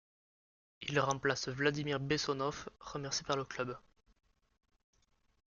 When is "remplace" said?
0.99-1.47